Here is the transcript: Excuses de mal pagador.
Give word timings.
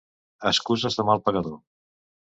Excuses 0.51 0.97
de 1.01 1.05
mal 1.11 1.23
pagador. 1.29 1.57